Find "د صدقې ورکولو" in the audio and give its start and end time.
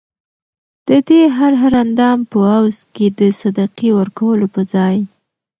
3.19-4.45